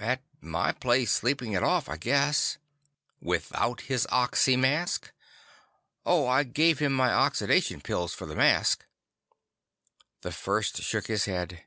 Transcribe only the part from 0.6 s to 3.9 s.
place, sleeping it off, I guess." "Without